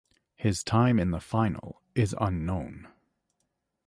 [0.35, 2.87] His time in the final is unknown.